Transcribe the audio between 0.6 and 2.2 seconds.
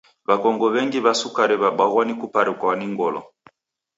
w'engi wa sukari w'abwaghwa ni